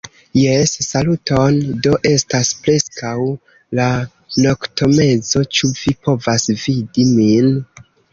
Jes, 0.37 0.71
saluton. 0.83 1.57
Do 1.87 1.91
estas 2.11 2.49
preskaŭ 2.63 3.11
la 3.81 3.85
noktomezo. 4.47 5.43
Ĉu 5.59 5.69
vi 5.83 5.95
povas 6.09 6.47
vidi 6.65 7.07
min? 7.11 7.53